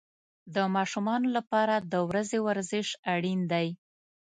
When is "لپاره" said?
1.37-1.75